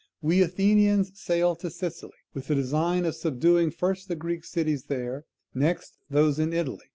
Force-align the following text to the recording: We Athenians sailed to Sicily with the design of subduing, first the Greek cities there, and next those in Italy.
We 0.19 0.41
Athenians 0.41 1.11
sailed 1.13 1.59
to 1.59 1.69
Sicily 1.69 2.15
with 2.33 2.47
the 2.47 2.55
design 2.55 3.05
of 3.05 3.13
subduing, 3.13 3.69
first 3.69 4.07
the 4.07 4.15
Greek 4.15 4.43
cities 4.45 4.85
there, 4.85 5.25
and 5.53 5.61
next 5.61 5.99
those 6.09 6.39
in 6.39 6.53
Italy. 6.53 6.87